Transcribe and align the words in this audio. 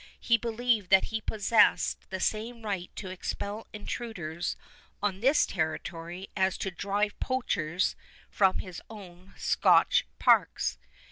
He 0.19 0.35
believed 0.35 0.89
that 0.89 1.03
he 1.13 1.21
possessed 1.21 2.09
the 2.09 2.19
same 2.19 2.63
right 2.63 2.89
to 2.95 3.11
expel 3.11 3.67
intruders 3.71 4.55
on 4.99 5.19
this 5.19 5.45
territory 5.45 6.27
as 6.35 6.57
to 6.57 6.71
drive 6.71 7.19
poachers 7.19 7.95
from 8.31 8.57
his 8.57 8.81
own 8.89 9.35
Scotch 9.37 10.07
parks. 10.17 10.79